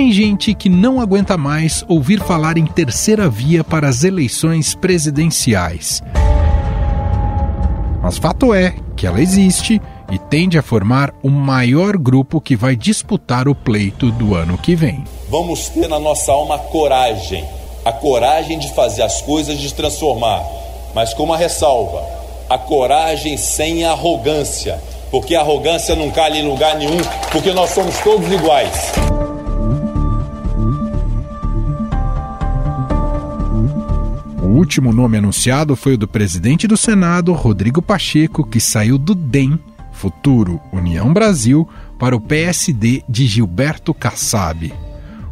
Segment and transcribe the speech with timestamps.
[0.00, 6.02] tem gente que não aguenta mais ouvir falar em terceira via para as eleições presidenciais.
[8.02, 9.78] Mas fato é que ela existe
[10.10, 14.74] e tende a formar o maior grupo que vai disputar o pleito do ano que
[14.74, 15.04] vem.
[15.28, 17.44] Vamos ter na nossa alma coragem,
[17.84, 20.42] a coragem de fazer as coisas, de transformar,
[20.94, 22.02] mas com uma ressalva:
[22.48, 27.98] a coragem sem arrogância, porque a arrogância não cai em lugar nenhum, porque nós somos
[27.98, 28.92] todos iguais.
[34.60, 39.58] Último nome anunciado foi o do presidente do Senado, Rodrigo Pacheco, que saiu do DEM,
[39.90, 41.66] futuro União Brasil,
[41.98, 44.70] para o PSD de Gilberto Kassab.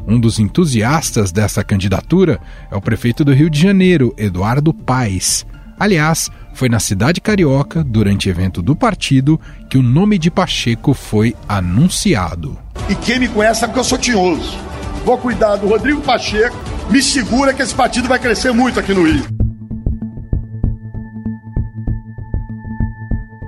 [0.07, 5.45] Um dos entusiastas dessa candidatura é o prefeito do Rio de Janeiro, Eduardo Paes.
[5.79, 11.37] Aliás, foi na cidade carioca, durante evento do partido, que o nome de Pacheco foi
[11.47, 12.59] anunciado.
[12.89, 14.57] E quem me conhece sabe que eu sou tinhoso.
[15.05, 19.05] Vou cuidar do Rodrigo Pacheco me segura que esse partido vai crescer muito aqui no
[19.05, 19.25] Rio.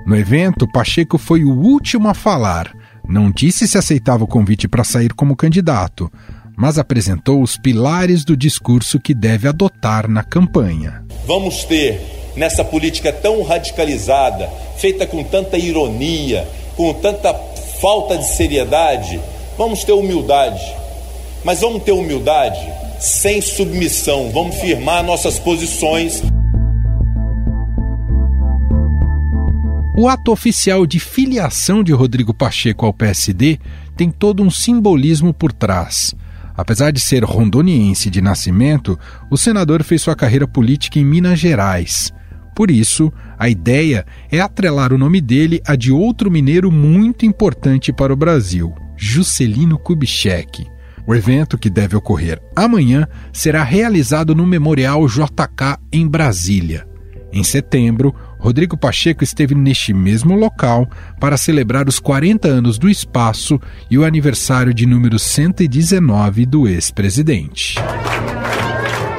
[0.05, 2.71] No evento, Pacheco foi o último a falar.
[3.07, 6.11] Não disse se aceitava o convite para sair como candidato,
[6.55, 11.03] mas apresentou os pilares do discurso que deve adotar na campanha.
[11.25, 11.99] Vamos ter,
[12.35, 17.33] nessa política tão radicalizada, feita com tanta ironia, com tanta
[17.81, 19.19] falta de seriedade,
[19.57, 20.61] vamos ter humildade.
[21.43, 22.59] Mas vamos ter humildade
[23.01, 24.29] sem submissão.
[24.31, 26.21] Vamos firmar nossas posições.
[29.97, 33.59] O ato oficial de filiação de Rodrigo Pacheco ao PSD
[33.97, 36.13] tem todo um simbolismo por trás.
[36.55, 38.97] Apesar de ser rondoniense de nascimento,
[39.31, 42.13] o senador fez sua carreira política em Minas Gerais.
[42.55, 47.91] Por isso, a ideia é atrelar o nome dele a de outro mineiro muito importante
[47.91, 50.67] para o Brasil, Juscelino Kubitschek.
[51.05, 56.87] O evento, que deve ocorrer amanhã, será realizado no Memorial JK em Brasília.
[57.33, 60.89] Em setembro, Rodrigo Pacheco esteve neste mesmo local
[61.19, 63.59] para celebrar os 40 anos do espaço
[63.89, 67.75] e o aniversário de número 119 do ex-presidente.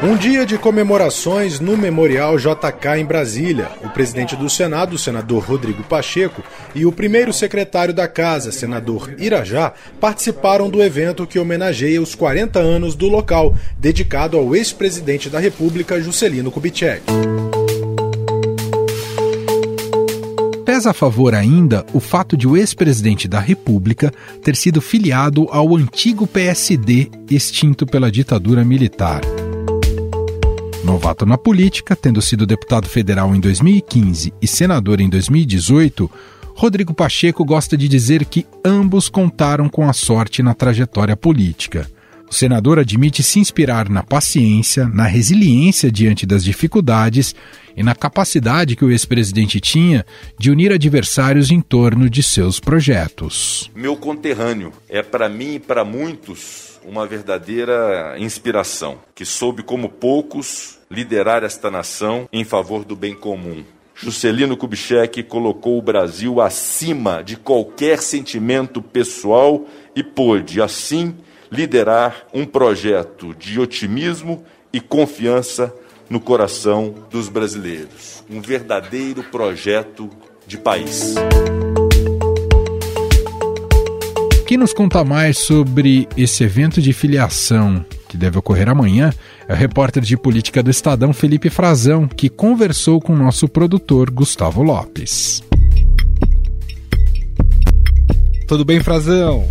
[0.05, 3.71] Um dia de comemorações no Memorial JK em Brasília.
[3.85, 6.43] O presidente do Senado, o senador Rodrigo Pacheco,
[6.75, 12.59] e o primeiro secretário da Casa, senador Irajá, participaram do evento que homenageia os 40
[12.59, 17.03] anos do local, dedicado ao ex-presidente da República, Juscelino Kubitschek.
[20.65, 24.13] Pesa a favor ainda o fato de o ex-presidente da República
[24.43, 29.21] ter sido filiado ao antigo PSD, extinto pela ditadura militar.
[30.85, 36.11] Novato na política, tendo sido deputado federal em 2015 e senador em 2018,
[36.57, 41.89] Rodrigo Pacheco gosta de dizer que ambos contaram com a sorte na trajetória política.
[42.29, 47.35] O senador admite se inspirar na paciência, na resiliência diante das dificuldades
[47.77, 50.05] e na capacidade que o ex-presidente tinha
[50.39, 53.71] de unir adversários em torno de seus projetos.
[53.77, 60.79] Meu conterrâneo é para mim e para muitos uma verdadeira inspiração, que soube como poucos
[60.91, 63.65] liderar esta nação em favor do bem comum.
[63.95, 71.15] Juscelino Kubitschek colocou o Brasil acima de qualquer sentimento pessoal e pôde, assim,
[71.51, 75.73] liderar um projeto de otimismo e confiança
[76.09, 78.25] no coração dos brasileiros.
[78.29, 80.11] Um verdadeiro projeto
[80.47, 81.15] de país.
[84.53, 89.11] Quem nos conta mais sobre esse evento de filiação que deve ocorrer amanhã
[89.49, 94.11] é o repórter de política do Estadão Felipe Frazão, que conversou com o nosso produtor
[94.11, 95.43] Gustavo Lopes.
[98.47, 99.49] Tudo bem, Frazão?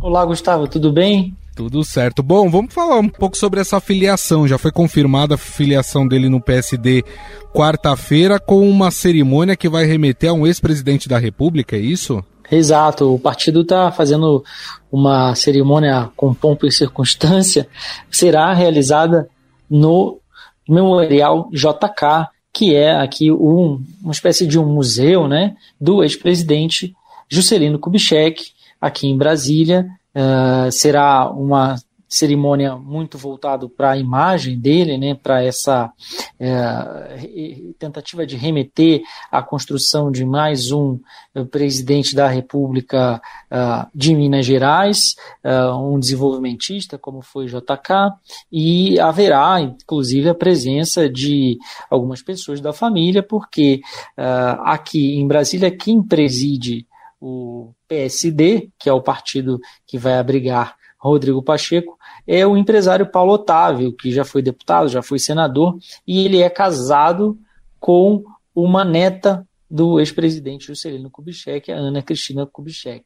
[0.00, 1.32] Olá, Gustavo, tudo bem?
[1.54, 2.20] Tudo certo.
[2.20, 4.48] Bom, vamos falar um pouco sobre essa filiação.
[4.48, 7.04] Já foi confirmada a filiação dele no PSD
[7.54, 12.24] quarta-feira com uma cerimônia que vai remeter a um ex-presidente da República, é isso?
[12.50, 14.44] Exato, o partido está fazendo
[14.90, 17.68] uma cerimônia com pompa e circunstância,
[18.10, 19.28] será realizada
[19.68, 20.18] no
[20.68, 26.94] Memorial JK, que é aqui um, uma espécie de um museu né, do ex-presidente
[27.28, 28.50] Juscelino Kubitschek,
[28.80, 29.86] aqui em Brasília.
[30.12, 31.76] Uh, será uma
[32.10, 35.92] cerimônia muito voltado para a imagem dele, né, para essa
[36.40, 40.98] é, tentativa de remeter à construção de mais um
[41.34, 45.14] eh, presidente da República uh, de Minas Gerais,
[45.44, 48.12] uh, um desenvolvimentista como foi JK,
[48.50, 51.58] e haverá inclusive a presença de
[51.88, 53.80] algumas pessoas da família, porque
[54.18, 56.86] uh, aqui em Brasília quem preside
[57.20, 63.32] o PSD, que é o partido que vai abrigar Rodrigo Pacheco é o empresário Paulo
[63.32, 67.38] Otávio, que já foi deputado, já foi senador, e ele é casado
[67.78, 68.24] com
[68.54, 73.04] uma neta do ex-presidente Juscelino Kubitschek, a Ana Cristina Kubitschek.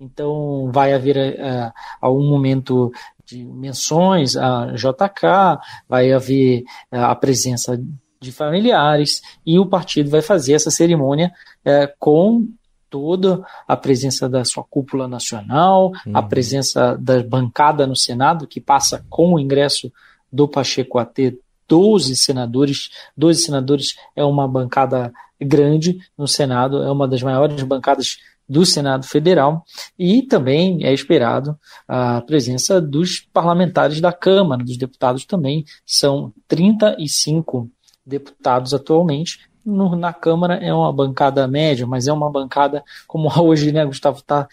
[0.00, 2.90] Então, vai haver uh, algum momento
[3.24, 7.78] de menções a JK, vai haver uh, a presença
[8.18, 11.30] de familiares e o partido vai fazer essa cerimônia
[11.66, 12.48] uh, com
[12.88, 16.12] toda a presença da sua cúpula nacional, uhum.
[16.14, 19.92] a presença da bancada no Senado, que passa com o ingresso
[20.32, 21.38] do Pacheco a ter
[21.68, 22.90] 12 senadores.
[23.16, 28.16] 12 senadores é uma bancada grande no Senado, é uma das maiores bancadas
[28.48, 29.64] do Senado Federal
[29.98, 35.64] e também é esperado a presença dos parlamentares da Câmara, dos deputados também.
[35.84, 37.68] São 35
[38.04, 39.40] deputados atualmente.
[39.66, 44.18] No, na Câmara é uma bancada média, mas é uma bancada, como hoje, né, Gustavo,
[44.18, 44.48] está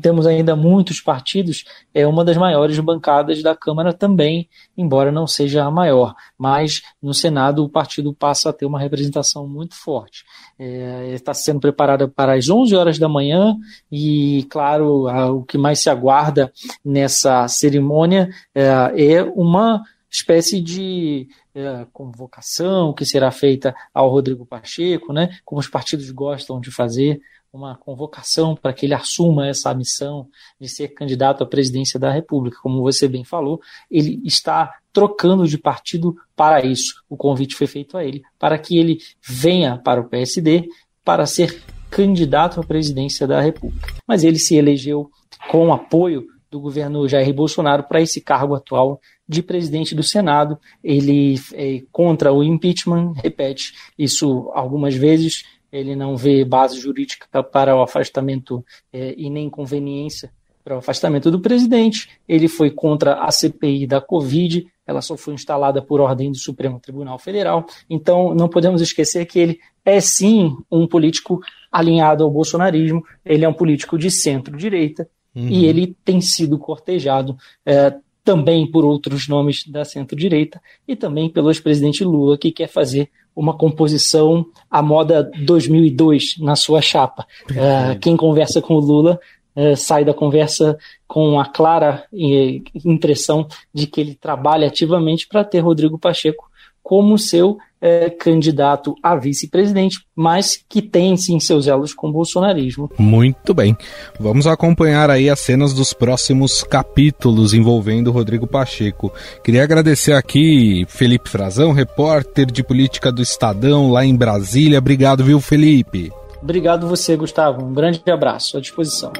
[0.00, 5.64] temos ainda muitos partidos, é uma das maiores bancadas da Câmara também, embora não seja
[5.64, 6.14] a maior.
[6.38, 10.24] Mas no Senado o partido passa a ter uma representação muito forte.
[10.58, 13.56] É, está sendo preparada para as 11 horas da manhã
[13.90, 16.52] e, claro, a, o que mais se aguarda
[16.84, 18.68] nessa cerimônia é,
[19.14, 25.68] é uma espécie de é, convocação que será feita ao Rodrigo Pacheco, né, como os
[25.68, 27.20] partidos gostam de fazer,
[27.52, 30.28] uma convocação para que ele assuma essa missão
[30.60, 32.58] de ser candidato à presidência da República.
[32.62, 33.60] Como você bem falou,
[33.90, 37.02] ele está trocando de partido para isso.
[37.08, 40.68] O convite foi feito a ele para que ele venha para o PSD
[41.04, 41.60] para ser
[41.90, 43.94] candidato à presidência da República.
[44.06, 45.10] Mas ele se elegeu
[45.50, 50.58] com apoio do governo Jair Bolsonaro para esse cargo atual de presidente do Senado.
[50.82, 57.76] Ele é contra o impeachment, repete isso algumas vezes, ele não vê base jurídica para
[57.76, 60.32] o afastamento é, e nem conveniência
[60.64, 62.10] para o afastamento do presidente.
[62.28, 66.80] Ele foi contra a CPI da Covid, ela só foi instalada por ordem do Supremo
[66.80, 67.64] Tribunal Federal.
[67.88, 71.40] Então, não podemos esquecer que ele é sim um político
[71.70, 75.48] alinhado ao bolsonarismo, ele é um político de centro-direita uhum.
[75.48, 77.36] e ele tem sido cortejado.
[77.64, 77.94] É,
[78.24, 83.56] também por outros nomes da centro-direita e também pelo ex-presidente Lula, que quer fazer uma
[83.56, 87.26] composição à moda 2002 na sua chapa.
[87.50, 89.18] Uh, quem conversa com o Lula
[89.56, 95.44] uh, sai da conversa com a clara uh, impressão de que ele trabalha ativamente para
[95.44, 96.49] ter Rodrigo Pacheco
[96.82, 102.90] como seu é, candidato a vice-presidente, mas que tem sim seus elos com o bolsonarismo.
[102.98, 103.76] Muito bem.
[104.18, 109.12] Vamos acompanhar aí as cenas dos próximos capítulos envolvendo Rodrigo Pacheco.
[109.42, 114.78] Queria agradecer aqui Felipe Frazão, repórter de política do Estadão lá em Brasília.
[114.78, 116.12] Obrigado, viu, Felipe?
[116.42, 117.64] Obrigado você, Gustavo.
[117.64, 119.12] Um grande abraço à disposição.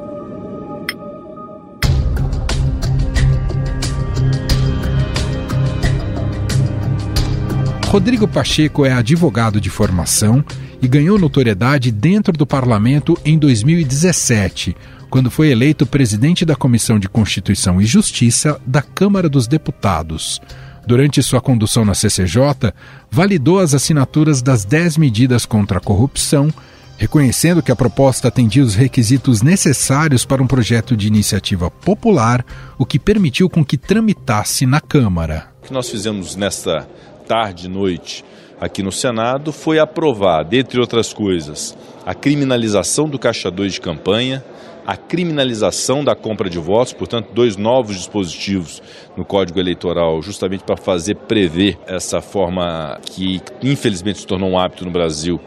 [7.91, 10.45] Rodrigo Pacheco é advogado de formação
[10.81, 14.77] e ganhou notoriedade dentro do parlamento em 2017,
[15.11, 20.41] quando foi eleito presidente da Comissão de Constituição e Justiça da Câmara dos Deputados.
[20.87, 22.73] Durante sua condução na CCJ,
[23.11, 26.49] validou as assinaturas das 10 medidas contra a corrupção,
[26.97, 32.47] reconhecendo que a proposta atendia os requisitos necessários para um projeto de iniciativa popular,
[32.79, 35.49] o que permitiu com que tramitasse na Câmara.
[35.61, 36.87] O que nós fizemos nesta
[37.31, 38.25] tarde e noite
[38.60, 44.44] aqui no Senado foi aprovar, dentre outras coisas, a criminalização do caixa 2 de campanha,
[44.84, 48.82] a criminalização da compra de votos, portanto, dois novos dispositivos
[49.17, 54.84] no Código Eleitoral, justamente para fazer prever essa forma que infelizmente se tornou um hábito
[54.84, 55.39] no Brasil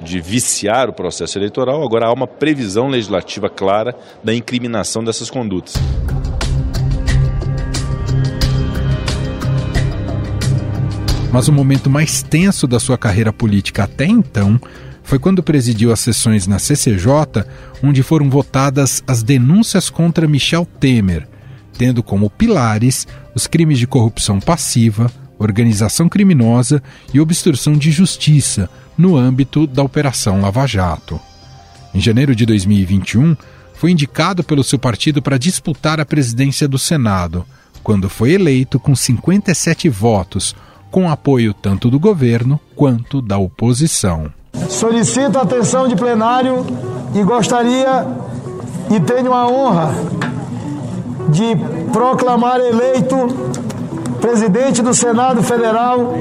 [0.00, 1.82] de viciar o processo eleitoral.
[1.82, 5.74] Agora há uma previsão legislativa clara da incriminação dessas condutas.
[11.32, 14.60] Mas o momento mais tenso da sua carreira política até então
[15.02, 17.44] foi quando presidiu as sessões na CCJ,
[17.82, 21.26] onde foram votadas as denúncias contra Michel Temer,
[21.76, 26.82] tendo como pilares os crimes de corrupção passiva, organização criminosa
[27.14, 31.18] e obstrução de justiça no âmbito da Operação Lava Jato.
[31.94, 33.34] Em janeiro de 2021,
[33.74, 37.44] foi indicado pelo seu partido para disputar a presidência do Senado,
[37.82, 40.54] quando foi eleito com 57 votos,
[40.92, 44.26] com apoio tanto do governo quanto da oposição.
[44.68, 46.64] Solicito a atenção de plenário
[47.14, 48.06] e gostaria
[48.90, 49.94] e tenho a honra
[51.30, 51.56] de
[51.90, 53.16] proclamar eleito
[54.20, 56.14] presidente do Senado Federal,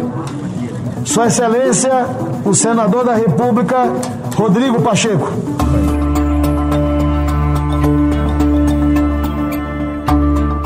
[1.04, 2.08] Sua Excelência,
[2.46, 3.92] o senador da República,
[4.36, 5.30] Rodrigo Pacheco.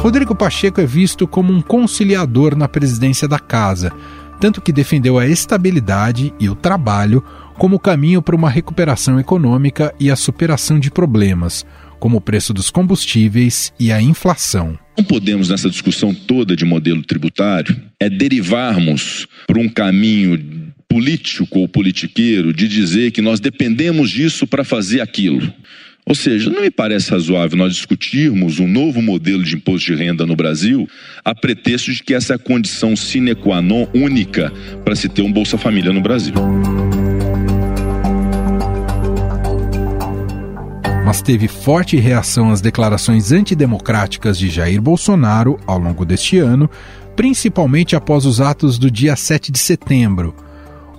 [0.05, 3.91] Rodrigo Pacheco é visto como um conciliador na presidência da casa,
[4.39, 7.23] tanto que defendeu a estabilidade e o trabalho
[7.57, 11.65] como caminho para uma recuperação econômica e a superação de problemas,
[11.99, 14.77] como o preço dos combustíveis e a inflação.
[14.95, 21.67] Não podemos, nessa discussão toda de modelo tributário, é derivarmos para um caminho político ou
[21.67, 25.51] politiqueiro de dizer que nós dependemos disso para fazer aquilo.
[26.07, 30.23] Ou seja, não me parece razoável nós discutirmos um novo modelo de imposto de renda
[30.23, 30.87] no Brasil
[31.23, 35.23] a pretexto de que essa é a condição sine qua non única para se ter
[35.23, 36.35] um Bolsa Família no Brasil.
[41.03, 46.69] Mas teve forte reação às declarações antidemocráticas de Jair Bolsonaro ao longo deste ano,
[47.15, 50.35] principalmente após os atos do dia 7 de setembro,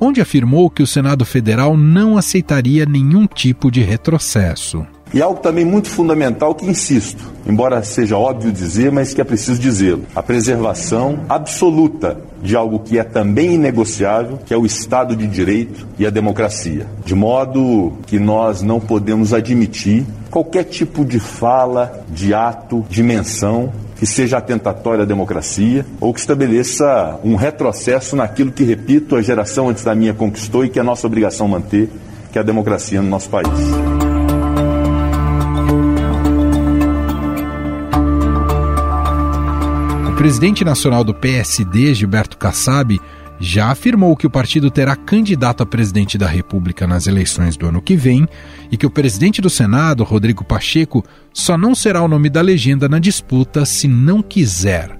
[0.01, 4.85] onde afirmou que o Senado Federal não aceitaria nenhum tipo de retrocesso.
[5.15, 9.61] E algo também muito fundamental que insisto, embora seja óbvio dizer, mas que é preciso
[9.61, 15.27] dizê-lo: a preservação absoluta de algo que é também inegociável, que é o Estado de
[15.27, 16.87] Direito e a democracia.
[17.05, 23.73] De modo que nós não podemos admitir qualquer tipo de fala, de ato, de menção
[23.97, 29.71] que seja atentatória à democracia ou que estabeleça um retrocesso naquilo que, repito, a geração
[29.71, 31.89] antes da minha conquistou e que é nossa obrigação manter,
[32.31, 33.96] que é a democracia no nosso país.
[40.17, 42.99] Presidente nacional do PSD, Gilberto Kassab,
[43.39, 47.83] já afirmou que o partido terá candidato a presidente da República nas eleições do ano
[47.83, 48.27] que vem
[48.73, 51.05] e que o presidente do Senado, Rodrigo Pacheco,
[51.35, 54.99] só não será o nome da legenda na disputa se não quiser.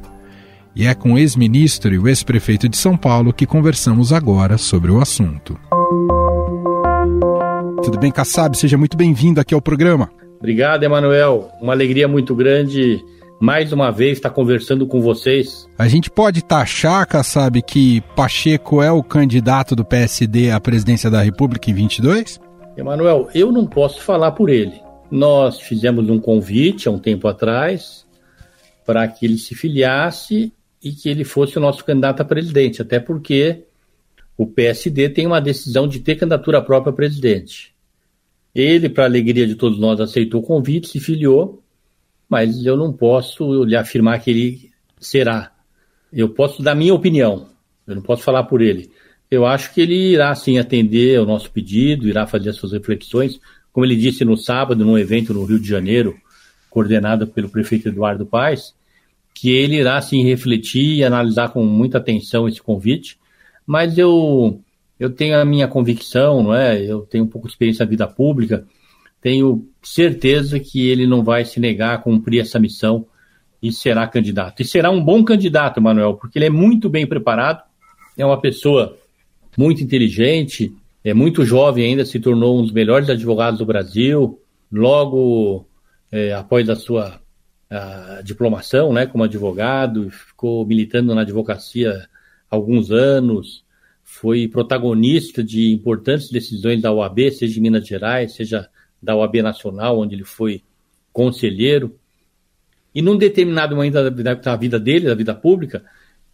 [0.77, 4.91] E é com o ex-ministro e o ex-prefeito de São Paulo que conversamos agora sobre
[4.91, 5.59] o assunto.
[7.83, 8.57] Tudo bem, Kassab?
[8.57, 10.11] Seja muito bem-vindo aqui ao programa.
[10.39, 11.49] Obrigado, Emanuel.
[11.63, 13.03] Uma alegria muito grande
[13.41, 15.69] mais uma vez estar conversando com vocês.
[15.79, 21.23] A gente pode taxar, sabe, que Pacheco é o candidato do PSD à presidência da
[21.23, 22.41] República em 22?
[22.77, 24.81] Emanuel, eu não posso falar por ele.
[25.11, 28.07] Nós fizemos um convite há um tempo atrás
[28.85, 30.53] para que ele se filiasse
[30.83, 33.65] e que ele fosse o nosso candidato a presidente, até porque
[34.37, 37.75] o PSD tem uma decisão de ter candidatura própria a presidente.
[38.55, 41.63] Ele, para alegria de todos nós, aceitou o convite, se filiou
[42.29, 45.53] mas eu não posso lhe afirmar que ele será.
[46.13, 47.49] Eu posso dar minha opinião,
[47.87, 48.91] eu não posso falar por ele.
[49.31, 53.41] Eu acho que ele irá sim atender ao nosso pedido, irá fazer as suas reflexões,
[53.73, 56.17] como ele disse no sábado, num evento no Rio de Janeiro,
[56.71, 58.75] coordenado pelo prefeito Eduardo Paes,
[59.35, 63.19] que ele irá sim refletir e analisar com muita atenção esse convite,
[63.67, 64.61] mas eu
[64.99, 66.81] eu tenho a minha convicção, não é?
[66.81, 68.67] Eu tenho um pouco de experiência na vida pública,
[69.21, 73.07] tenho certeza que ele não vai se negar a cumprir essa missão
[73.63, 74.63] e será candidato.
[74.63, 77.63] E será um bom candidato, Manuel, porque ele é muito bem preparado,
[78.17, 78.97] é uma pessoa
[79.57, 85.67] muito inteligente, é muito jovem ainda, se tornou um dos melhores advogados do Brasil, logo
[86.11, 87.21] é, após a sua
[87.69, 92.09] a diplomação né, como advogado, ficou militando na advocacia
[92.49, 93.65] alguns anos,
[94.05, 98.69] foi protagonista de importantes decisões da OAB, seja em Minas Gerais, seja
[99.03, 100.63] da OAB Nacional, onde ele foi
[101.13, 101.99] conselheiro.
[102.95, 105.85] E num determinado momento da, da vida dele, da vida pública,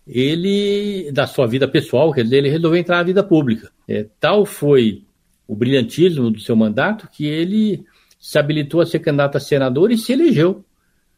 [0.06, 3.70] ele, da sua vida pessoal, quer dizer, ele resolveu entrar na vida pública.
[3.88, 5.04] É, tal foi
[5.46, 7.84] o brilhantismo do seu mandato que ele
[8.18, 10.64] se habilitou a ser candidato a senador e se elegeu.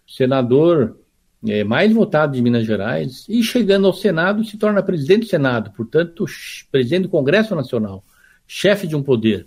[0.07, 0.99] Senador
[1.47, 5.71] é, mais votado de Minas Gerais e chegando ao Senado se torna presidente do Senado,
[5.73, 6.25] portanto,
[6.71, 8.05] presidente do Congresso Nacional,
[8.47, 9.47] chefe de um poder.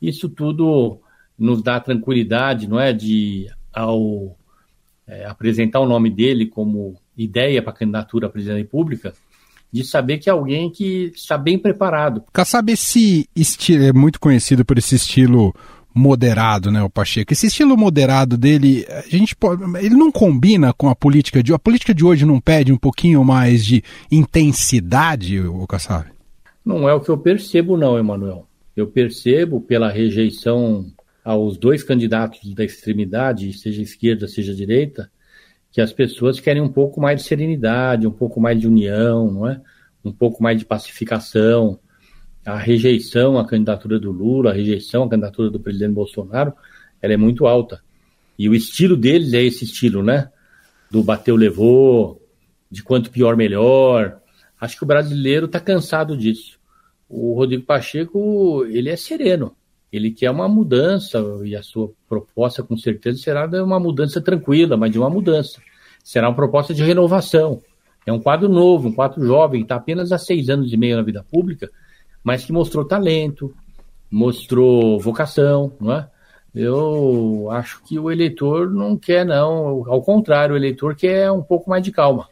[0.00, 1.00] Isso tudo
[1.38, 4.36] nos dá tranquilidade, não é, de ao
[5.06, 9.14] é, apresentar o nome dele como ideia para candidatura à presidência da República,
[9.70, 12.24] de saber que é alguém que está bem preparado.
[12.32, 15.54] Kassab, esse estilo é muito conhecido por esse estilo
[15.94, 17.32] moderado, né, o Pacheco.
[17.32, 21.58] Esse estilo moderado dele, a gente pode, ele não combina com a política de a
[21.58, 26.06] política de hoje não pede um pouquinho mais de intensidade, o Kassab?
[26.64, 28.46] Não é o que eu percebo não, Emanuel.
[28.76, 30.86] Eu percebo pela rejeição
[31.24, 35.10] aos dois candidatos da extremidade, seja esquerda, seja direita,
[35.70, 39.48] que as pessoas querem um pouco mais de serenidade, um pouco mais de união, não
[39.48, 39.60] é?
[40.04, 41.78] um pouco mais de pacificação.
[42.44, 46.54] A rejeição à candidatura do Lula, a rejeição à candidatura do presidente Bolsonaro,
[47.00, 47.82] ela é muito alta.
[48.38, 50.30] E o estilo deles é esse estilo, né?
[50.90, 52.22] Do bateu, levou,
[52.70, 54.20] de quanto pior, melhor.
[54.58, 56.58] Acho que o brasileiro está cansado disso.
[57.08, 59.54] O Rodrigo Pacheco, ele é sereno.
[59.92, 64.76] Ele quer uma mudança, e a sua proposta com certeza será de uma mudança tranquila,
[64.76, 65.60] mas de uma mudança.
[66.04, 67.62] será uma proposta de renovação.
[68.06, 71.02] É um quadro novo, um quadro jovem, está apenas há seis anos e meio na
[71.02, 71.70] vida pública,
[72.24, 73.54] mas que mostrou talento,
[74.10, 76.08] mostrou vocação, não é?
[76.54, 79.84] Eu acho que o eleitor não quer, não.
[79.86, 82.28] Ao contrário, o eleitor quer um pouco mais de calma.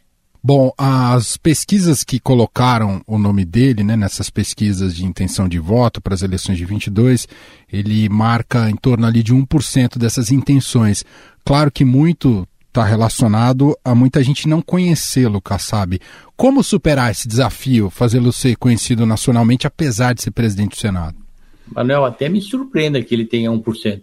[0.49, 6.01] Bom, as pesquisas que colocaram o nome dele, né, nessas pesquisas de intenção de voto
[6.01, 7.27] para as eleições de 22,
[7.73, 11.05] ele marca em torno ali de 1% dessas intenções.
[11.45, 15.99] Claro que muito está relacionado a muita gente não conhecê-lo, Kassab.
[16.37, 21.17] Como superar esse desafio, fazê-lo ser conhecido nacionalmente, apesar de ser presidente do Senado?
[21.75, 24.01] Manuel, até me surpreenda que ele tenha 1%,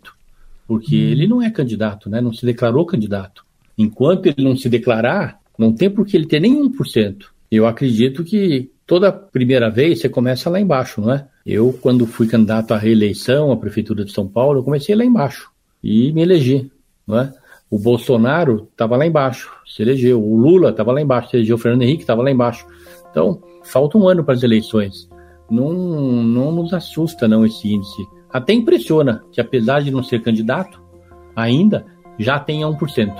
[0.67, 1.09] porque hum.
[1.09, 2.19] ele não é candidato, né?
[2.19, 3.45] não se declarou candidato.
[3.77, 7.25] Enquanto ele não se declarar, não tem por que ele ter nem 1%.
[7.51, 11.27] Eu acredito que toda primeira vez você começa lá embaixo, não é?
[11.45, 15.51] Eu, quando fui candidato à reeleição à Prefeitura de São Paulo, eu comecei lá embaixo
[15.83, 16.71] e me elegi,
[17.05, 17.33] não é?
[17.69, 20.23] O Bolsonaro estava lá embaixo, se elegeu.
[20.23, 21.55] O Lula estava lá embaixo, se elegeu.
[21.55, 22.67] O Fernando Henrique estava lá embaixo.
[23.09, 25.09] Então, falta um ano para as eleições.
[25.49, 28.05] Não, não nos assusta, não, esse índice.
[28.31, 30.79] Até impressiona que, apesar de não ser candidato,
[31.35, 31.83] ainda
[32.19, 33.11] já tenha 1%.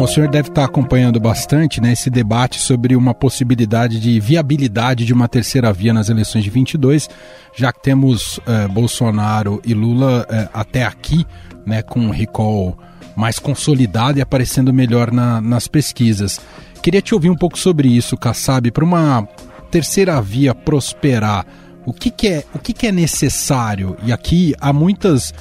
[0.00, 5.04] Bom, o senhor deve estar acompanhando bastante né, esse debate sobre uma possibilidade de viabilidade
[5.04, 7.06] de uma terceira via nas eleições de 22,
[7.54, 11.26] já que temos eh, Bolsonaro e Lula eh, até aqui
[11.66, 12.78] né, com um recall
[13.14, 16.40] mais consolidado e aparecendo melhor na, nas pesquisas.
[16.82, 19.28] Queria te ouvir um pouco sobre isso, Kassab, para uma
[19.70, 21.44] terceira via prosperar.
[21.84, 23.98] O que, que é, o que, que é necessário?
[24.02, 25.34] E aqui há muitas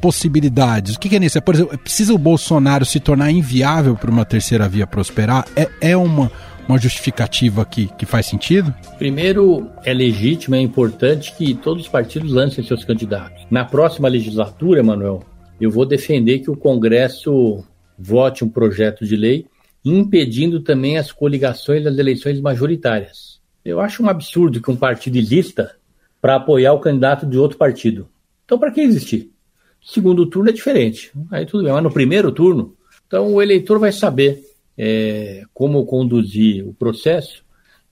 [0.00, 0.94] possibilidades.
[0.94, 1.38] O que, é nisso?
[1.38, 5.44] É, por exemplo, precisa o Bolsonaro se tornar inviável para uma terceira via prosperar?
[5.54, 6.30] É, é uma,
[6.68, 8.74] uma justificativa que, que faz sentido?
[8.98, 13.46] Primeiro, é legítimo, é importante que todos os partidos lancem seus candidatos.
[13.50, 15.22] Na próxima legislatura, Manuel,
[15.60, 17.64] eu vou defender que o Congresso
[17.98, 19.46] vote um projeto de lei
[19.84, 23.40] impedindo também as coligações das eleições majoritárias.
[23.64, 25.76] Eu acho um absurdo que um partido exista
[26.20, 28.08] para apoiar o candidato de outro partido.
[28.44, 29.30] Então, para que existir?
[29.80, 31.12] Segundo turno é diferente.
[31.30, 32.74] Aí tudo bem, mas no primeiro turno,
[33.06, 34.42] então o eleitor vai saber
[34.76, 37.44] é, como conduzir o processo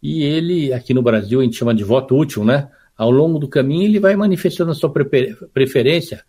[0.03, 2.69] e ele, aqui no Brasil, a gente chama de voto útil, né?
[2.97, 4.93] Ao longo do caminho, ele vai manifestando a sua
[5.53, 6.23] preferência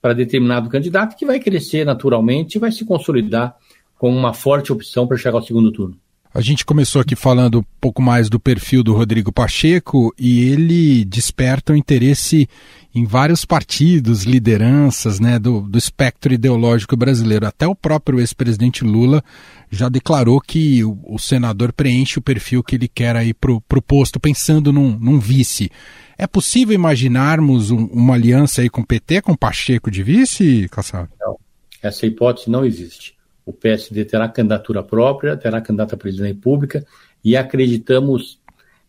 [0.00, 3.56] para determinado candidato que vai crescer naturalmente e vai se consolidar
[3.96, 5.96] como uma forte opção para chegar ao segundo turno.
[6.32, 11.04] A gente começou aqui falando um pouco mais do perfil do Rodrigo Pacheco e ele
[11.04, 12.48] desperta o interesse
[12.94, 17.46] em vários partidos, lideranças né, do, do espectro ideológico brasileiro.
[17.46, 19.24] Até o próprio ex-presidente Lula
[19.68, 23.82] já declarou que o, o, senador preenche o perfil que ele quer aí para o
[23.82, 25.68] posto, pensando num, num, vice.
[26.16, 31.08] É possível imaginarmos um, uma aliança aí com o PT, com Pacheco de vice, Cassaro?
[31.20, 31.36] Não,
[31.82, 33.14] essa hipótese não existe.
[33.50, 36.86] O PSD terá candidatura própria, terá candidato a presidente da República
[37.24, 38.38] e acreditamos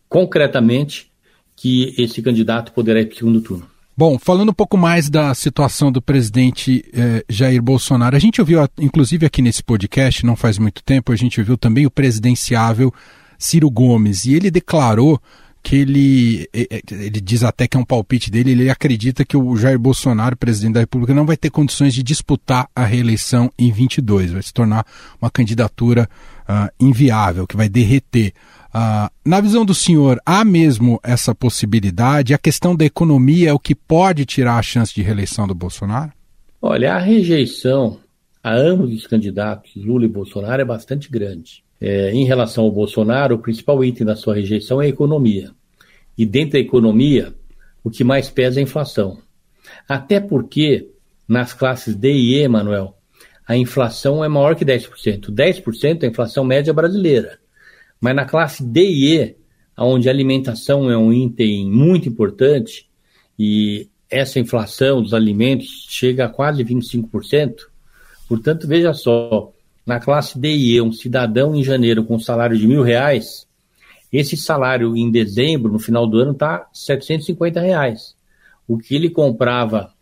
[0.08, 1.10] concretamente
[1.56, 3.66] que esse candidato poderá ir para o segundo turno.
[3.96, 8.60] Bom, falando um pouco mais da situação do presidente eh, Jair Bolsonaro, a gente ouviu,
[8.78, 12.94] inclusive aqui nesse podcast, não faz muito tempo, a gente ouviu também o presidenciável
[13.36, 15.20] Ciro Gomes, e ele declarou
[15.62, 19.78] que ele, ele diz até que é um palpite dele, ele acredita que o Jair
[19.78, 24.42] Bolsonaro, presidente da República, não vai ter condições de disputar a reeleição em 22, vai
[24.42, 24.84] se tornar
[25.20, 26.08] uma candidatura
[26.48, 28.32] uh, inviável, que vai derreter.
[28.74, 32.34] Uh, na visão do senhor, há mesmo essa possibilidade?
[32.34, 36.10] A questão da economia é o que pode tirar a chance de reeleição do Bolsonaro?
[36.60, 37.98] Olha, a rejeição
[38.42, 41.62] a ambos os candidatos, Lula e Bolsonaro, é bastante grande.
[41.84, 45.50] É, em relação ao Bolsonaro, o principal item da sua rejeição é a economia.
[46.16, 47.34] E dentro da economia,
[47.82, 49.18] o que mais pesa é a inflação.
[49.88, 50.88] Até porque,
[51.26, 52.96] nas classes D e E, Manuel,
[53.44, 55.32] a inflação é maior que 10%.
[55.32, 57.40] 10% é a inflação média brasileira.
[58.00, 59.36] Mas na classe D e E,
[59.76, 62.88] onde a alimentação é um item muito importante,
[63.36, 67.56] e essa inflação dos alimentos chega a quase 25%,
[68.28, 69.52] portanto, veja só,
[69.86, 73.46] na classe D e E, um cidadão em janeiro com um salário de mil reais,
[74.12, 78.14] esse salário em dezembro, no final do ano, está 750 reais.
[78.68, 79.92] O que ele comprava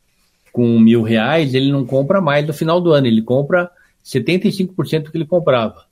[0.52, 3.70] com mil reais, ele não compra mais no final do ano, ele compra
[4.04, 5.84] 75% do que ele comprava.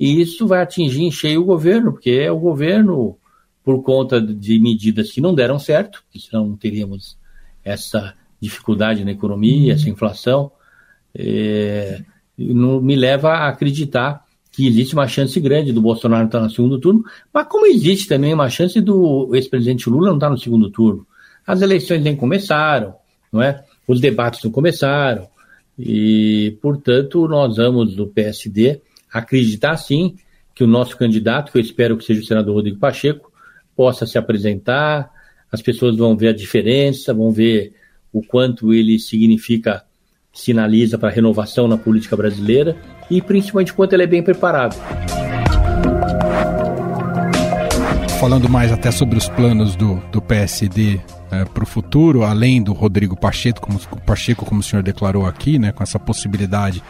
[0.00, 3.18] E isso vai atingir em cheio o governo, porque é o governo,
[3.62, 7.18] por conta de medidas que não deram certo, que senão não teríamos
[7.64, 10.50] essa dificuldade na economia, essa inflação,
[11.14, 12.02] é,
[12.38, 16.78] não me leva a acreditar que existe uma chance grande do Bolsonaro estar no segundo
[16.78, 21.06] turno, mas como existe também uma chance do ex-presidente Lula não estar no segundo turno.
[21.46, 22.94] As eleições nem começaram,
[23.32, 23.62] não é?
[23.86, 25.28] Os debates não começaram.
[25.78, 28.80] E, portanto, nós vamos do PSD
[29.12, 30.16] acreditar sim
[30.54, 33.32] que o nosso candidato, que eu espero que seja o senador Rodrigo Pacheco,
[33.76, 35.08] possa se apresentar,
[35.52, 37.72] as pessoas vão ver a diferença, vão ver
[38.12, 39.84] o quanto ele significa,
[40.38, 42.76] sinaliza para a renovação na política brasileira
[43.10, 44.76] e principalmente quanto ele é bem preparado.
[48.20, 52.72] Falando mais até sobre os planos do, do PSD é, para o futuro, além do
[52.72, 56.82] Rodrigo Pacheco como, Pacheco, como o senhor declarou aqui, né, com essa possibilidade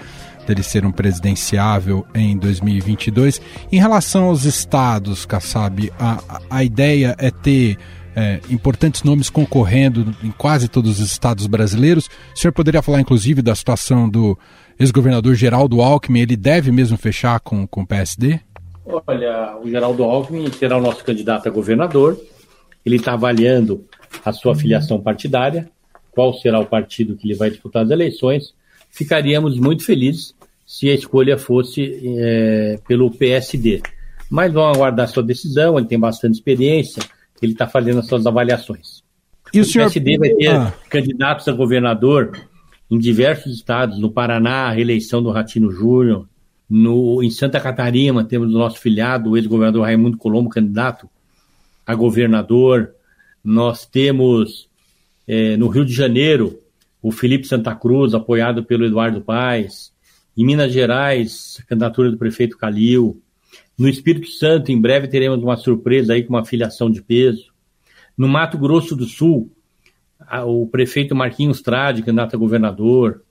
[0.47, 3.41] dele ser um presidenciável em 2022.
[3.73, 7.79] Em relação aos estados, Kassab, a, a ideia é ter
[8.19, 12.07] é, importantes nomes concorrendo em quase todos os estados brasileiros.
[12.35, 14.37] O senhor poderia falar, inclusive, da situação do
[14.77, 16.23] ex-governador Geraldo Alckmin?
[16.23, 18.41] Ele deve mesmo fechar com, com o PSD?
[18.85, 22.21] Olha, o Geraldo Alckmin será o nosso candidato a governador.
[22.85, 23.85] Ele está avaliando
[24.25, 25.71] a sua filiação partidária,
[26.11, 28.53] qual será o partido que ele vai disputar as eleições.
[28.91, 30.35] Ficaríamos muito felizes
[30.67, 33.81] se a escolha fosse é, pelo PSD.
[34.29, 37.01] Mas vamos aguardar sua decisão, ele tem bastante experiência,
[37.45, 39.03] ele está fazendo as suas avaliações.
[39.53, 39.85] E o, o senhor...
[39.85, 40.73] PSD vai ter ah.
[40.89, 42.33] candidatos a governador
[42.91, 46.27] em diversos estados, no Paraná, a reeleição do Ratino Júnior,
[46.69, 51.09] no, em Santa Catarina temos o nosso filiado, o ex-governador Raimundo Colombo, candidato
[51.87, 52.93] a governador,
[53.43, 54.69] nós temos
[55.27, 56.59] é, no Rio de Janeiro
[57.01, 59.93] o Felipe Santa Cruz, apoiado pelo Eduardo Paes,
[60.37, 63.23] em Minas Gerais, a candidatura do prefeito Calil.
[63.79, 67.53] No Espírito Santo, em breve teremos uma surpresa aí com uma filiação de peso.
[68.17, 69.53] No Mato Grosso do Sul,
[70.45, 73.23] o prefeito Marquinhos Trade, candidato a governador.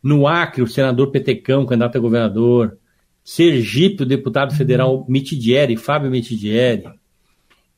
[0.00, 2.78] No Acre, o senador Petecão, candidato a governador.
[3.24, 6.84] Sergipe, o deputado federal Mitidieri, Fábio Mitidieri.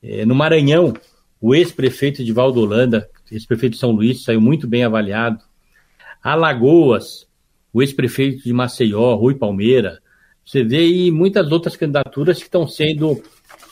[0.02, 0.92] É, no Maranhão,
[1.40, 5.42] o ex-prefeito de Valdolanda, ex-prefeito de São Luís, saiu muito bem avaliado.
[6.22, 7.26] Alagoas,
[7.72, 10.00] o ex-prefeito de Maceió, Rui Palmeira.
[10.50, 13.22] Você vê aí muitas outras candidaturas que estão sendo.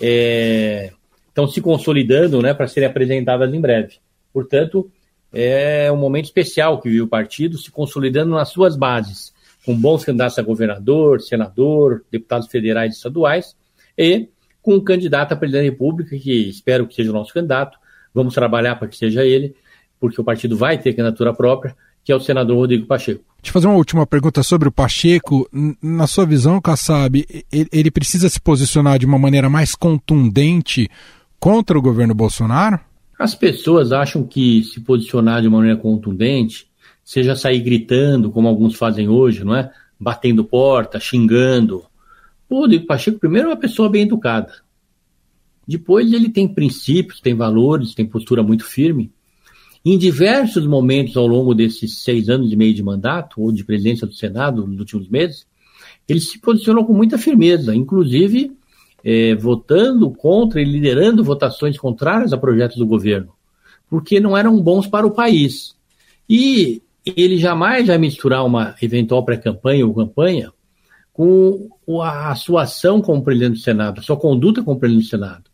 [0.01, 0.93] É,
[1.27, 3.97] estão se consolidando né, para serem apresentadas em breve.
[4.33, 4.89] Portanto,
[5.33, 9.35] é um momento especial que viu o partido se consolidando nas suas bases,
[9.67, 13.57] com bons candidatos a governador, senador, deputados federais e estaduais,
[13.97, 14.29] e
[14.63, 17.77] com um candidato a presidente da República, que espero que seja o nosso candidato.
[18.15, 19.57] Vamos trabalhar para que seja ele,
[19.99, 23.25] porque o partido vai ter candidatura própria, que é o senador Rodrigo Pacheco.
[23.41, 25.49] Deixa eu fazer uma última pergunta sobre o Pacheco.
[25.81, 30.89] Na sua visão, Kassab, ele precisa se posicionar de uma maneira mais contundente
[31.39, 32.81] contra o governo Bolsonaro?
[33.19, 36.69] As pessoas acham que se posicionar de maneira contundente,
[37.05, 39.71] seja sair gritando, como alguns fazem hoje, não é?
[39.99, 41.85] Batendo porta, xingando.
[42.49, 44.53] O Rodrigo Pacheco, primeiro, é uma pessoa bem educada.
[45.67, 49.13] Depois, ele tem princípios, tem valores, tem postura muito firme.
[49.91, 54.07] Em diversos momentos ao longo desses seis anos e meio de mandato, ou de presidência
[54.07, 55.47] do Senado nos últimos meses,
[56.07, 58.53] ele se posicionou com muita firmeza, inclusive
[59.03, 63.33] é, votando contra e liderando votações contrárias a projetos do governo,
[63.89, 65.75] porque não eram bons para o país.
[66.29, 70.53] E ele jamais vai misturar uma eventual pré-campanha ou campanha
[71.15, 71.71] com
[72.03, 75.45] a sua ação como presidente do Senado, a sua conduta como presidente do Senado.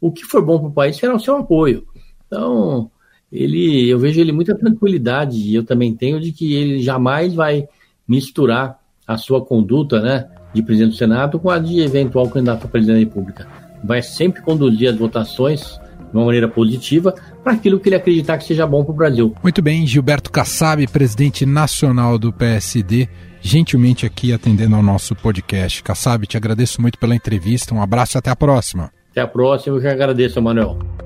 [0.00, 1.86] O que for bom para o país será o seu apoio.
[2.26, 2.90] Então,
[3.34, 7.66] ele, eu vejo ele muita tranquilidade, e eu também tenho, de que ele jamais vai
[8.06, 12.68] misturar a sua conduta né, de presidente do Senado com a de eventual candidato a
[12.68, 13.48] presidente da República.
[13.82, 18.44] Vai sempre conduzir as votações de uma maneira positiva para aquilo que ele acreditar que
[18.44, 19.34] seja bom para o Brasil.
[19.42, 23.08] Muito bem, Gilberto Kassab, presidente nacional do PSD,
[23.42, 25.82] gentilmente aqui atendendo ao nosso podcast.
[25.82, 28.92] Kassab, te agradeço muito pela entrevista, um abraço e até a próxima.
[29.10, 31.03] Até a próxima, eu que agradeço, Manuel.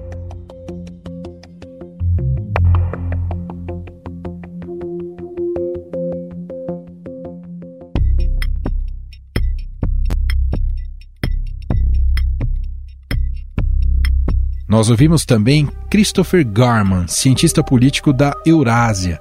[14.68, 19.18] Nós ouvimos também Christopher Garman, cientista político da Eurásia.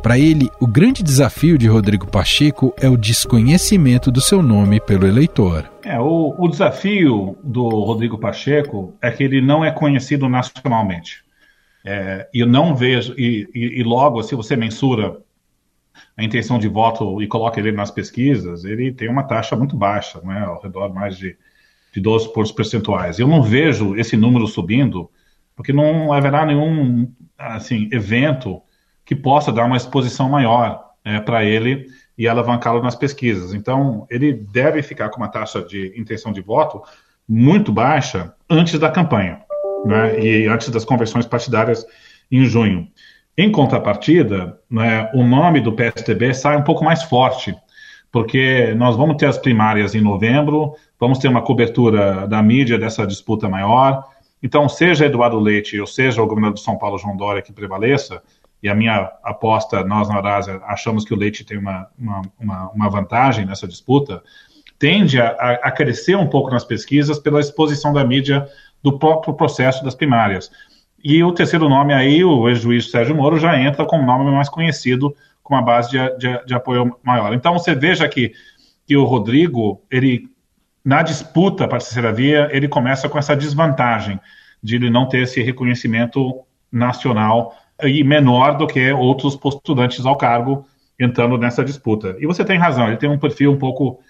[0.00, 5.04] Para ele, o grande desafio de Rodrigo Pacheco é o desconhecimento do seu nome pelo
[5.04, 5.68] eleitor.
[5.82, 11.24] É, o, o desafio do Rodrigo Pacheco é que ele não é conhecido nacionalmente.
[11.84, 15.18] É, e não vejo, e, e, e, logo, se você mensura
[16.16, 20.20] a intenção de voto e coloca ele nas pesquisas, ele tem uma taxa muito baixa,
[20.22, 21.36] né, ao redor mais de
[21.94, 23.20] de 12 pontos percentuais.
[23.20, 25.08] Eu não vejo esse número subindo,
[25.54, 28.60] porque não haverá nenhum assim, evento
[29.04, 31.86] que possa dar uma exposição maior é, para ele
[32.18, 33.54] e alavancá-lo nas pesquisas.
[33.54, 36.82] Então, ele deve ficar com uma taxa de intenção de voto
[37.28, 39.40] muito baixa antes da campanha,
[39.84, 41.86] né, e antes das conversões partidárias
[42.30, 42.88] em junho.
[43.38, 47.54] Em contrapartida, né, o nome do PSDB sai um pouco mais forte,
[48.10, 53.06] porque nós vamos ter as primárias em novembro, vamos ter uma cobertura da mídia dessa
[53.06, 54.04] disputa maior.
[54.42, 58.22] Então, seja Eduardo Leite ou seja o governador de São Paulo, João Dória, que prevaleça,
[58.62, 62.88] e a minha aposta, nós na Eurásia achamos que o Leite tem uma, uma, uma
[62.88, 64.22] vantagem nessa disputa,
[64.78, 65.28] tende a,
[65.62, 68.48] a, crescer um pouco nas pesquisas pela exposição da mídia
[68.82, 70.50] do próprio processo das primárias.
[71.02, 75.14] E o terceiro nome aí, o ex-juiz Sérgio Moro, já entra como nome mais conhecido,
[75.42, 77.34] com uma base de, de, de, apoio maior.
[77.34, 78.32] Então você veja que,
[78.86, 80.30] que o Rodrigo, ele
[80.84, 84.20] na disputa para a terceira via, ele começa com essa desvantagem
[84.62, 90.66] de ele não ter esse reconhecimento nacional e menor do que outros postulantes ao cargo
[90.98, 92.16] entrando nessa disputa.
[92.18, 94.00] E você tem razão, ele tem um perfil um pouco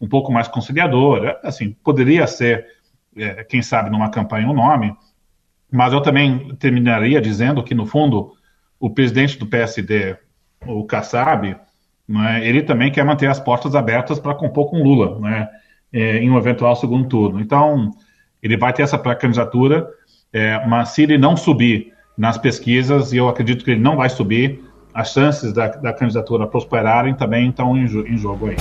[0.00, 2.66] um pouco mais conciliador, assim, poderia ser,
[3.16, 4.92] é, quem sabe, numa campanha um nome,
[5.70, 8.32] mas eu também terminaria dizendo que, no fundo,
[8.80, 10.16] o presidente do PSD,
[10.66, 11.56] o Kassab,
[12.08, 15.48] né, ele também quer manter as portas abertas para compor com Lula né,
[15.92, 17.40] é, em um eventual segundo turno.
[17.40, 17.90] Então,
[18.42, 19.88] ele vai ter essa pré-candidatura,
[20.32, 24.08] é, mas se ele não subir nas pesquisas, e eu acredito que ele não vai
[24.08, 24.62] subir,
[24.94, 28.56] as chances da, da candidatura prosperarem também estão em, em jogo aí.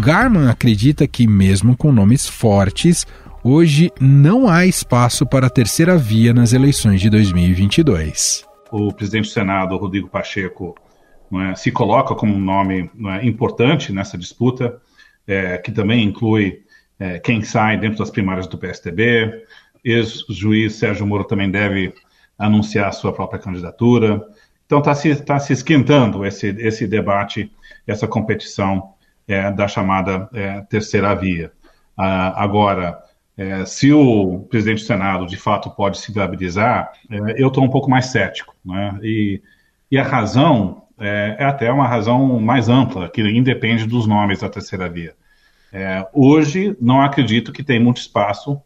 [0.00, 3.06] Garman acredita que, mesmo com nomes fortes,
[3.44, 8.46] hoje não há espaço para a terceira via nas eleições de 2022.
[8.70, 10.74] O presidente do Senado, Rodrigo Pacheco,
[11.32, 14.80] é, se coloca como um nome é, importante nessa disputa,
[15.26, 16.62] é, que também inclui
[16.98, 19.44] é, quem sai dentro das primárias do PSDB.
[19.84, 21.94] Ex-juiz Sérgio Moro também deve
[22.38, 24.26] anunciar sua própria candidatura.
[24.66, 27.50] Então está se, tá se esquentando esse, esse debate,
[27.86, 28.94] essa competição
[29.56, 30.28] da chamada
[30.68, 31.52] terceira via.
[31.96, 32.98] Ah, agora,
[33.36, 37.70] é, se o presidente do Senado de fato pode se viabilizar, é, eu estou um
[37.70, 38.54] pouco mais cético.
[38.62, 38.98] Né?
[39.02, 39.42] E,
[39.90, 44.50] e a razão é, é, até uma razão mais ampla, que independe dos nomes da
[44.50, 45.14] terceira via.
[45.72, 48.60] É, hoje, não acredito que tem muito espaço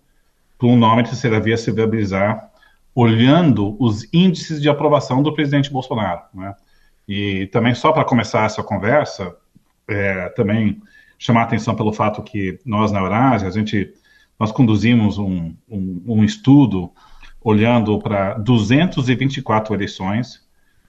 [0.58, 2.50] para um nome de terceira via se viabilizar,
[2.94, 6.22] olhando os índices de aprovação do presidente Bolsonaro.
[6.34, 6.54] Né?
[7.06, 9.34] E também, só para começar essa conversa,
[9.86, 10.82] é, também
[11.18, 13.92] chamar atenção pelo fato que nós na Eurásia, a gente,
[14.38, 16.90] nós conduzimos um, um, um estudo
[17.40, 20.43] olhando para 224 eleições,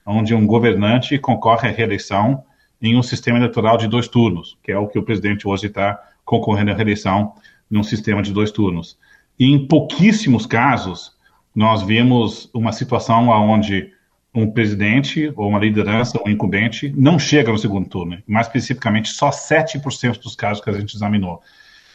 [0.06, 2.44] onde um governante concorre à reeleição
[2.80, 6.00] em um sistema eleitoral de dois turnos, que é o que o presidente hoje está
[6.24, 7.34] concorrendo à reeleição
[7.70, 8.96] num sistema de dois turnos.
[9.38, 11.16] E em pouquíssimos casos,
[11.54, 13.92] nós vimos uma situação onde
[14.34, 18.22] um presidente ou uma liderança, um incumbente, não chega no segundo turno.
[18.26, 21.40] Mais especificamente, só 7% dos casos que a gente examinou.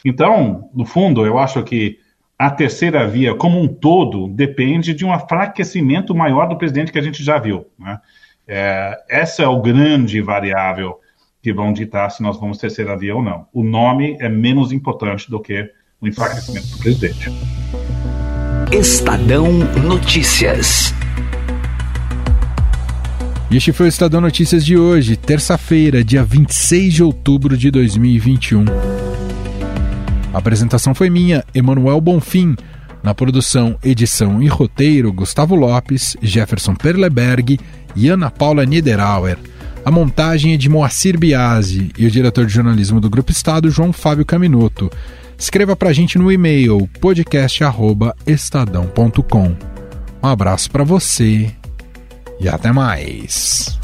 [0.04, 2.00] Então, no fundo, eu acho que
[2.42, 7.02] a terceira via, como um todo, depende de um enfraquecimento maior do presidente que a
[7.02, 7.68] gente já viu.
[7.78, 8.00] Né?
[8.48, 11.00] É, essa é o grande variável
[11.40, 13.46] que vão ditar se nós vamos terceira via ou não.
[13.54, 15.70] O nome é menos importante do que
[16.02, 17.30] o enfraquecimento do presidente.
[18.72, 19.52] Estadão
[19.84, 20.96] Notícias.
[23.52, 28.66] E este foi o Estadão Notícias de hoje, terça-feira, dia 26 de outubro de 2021.
[30.34, 32.56] A apresentação foi minha, Emanuel Bonfim.
[33.04, 37.60] Na produção, edição e roteiro, Gustavo Lopes, Jefferson Perleberg
[37.96, 39.39] e Ana Paula Niederauer.
[39.84, 43.91] A montagem é de Moacir Biasi e o diretor de jornalismo do Grupo Estado, João
[43.91, 44.91] Fábio Caminoto.
[45.38, 49.56] Escreva para a gente no e-mail podcast@estadão.com.
[50.24, 51.50] Um abraço para você
[52.39, 53.81] e até mais.